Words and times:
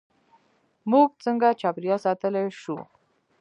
موږ 0.91 1.09
څنګه 1.25 1.47
چاپیریال 1.61 1.99
ساتلی 2.05 2.45
شو؟ 2.61 2.77